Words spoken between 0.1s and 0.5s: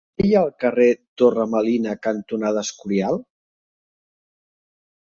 Què hi ha